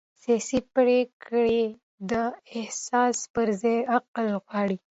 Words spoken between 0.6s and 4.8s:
پرېکړې د احساس پر ځای عقل غواړي